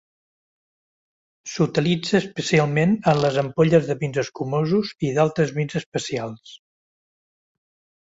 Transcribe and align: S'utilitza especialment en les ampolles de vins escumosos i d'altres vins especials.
S'utilitza 1.55 2.15
especialment 2.21 2.97
en 3.13 3.21
les 3.27 3.39
ampolles 3.43 3.93
de 3.93 3.99
vins 4.03 4.21
escumosos 4.25 4.97
i 5.11 5.15
d'altres 5.21 5.57
vins 5.63 5.81
especials. 5.85 6.61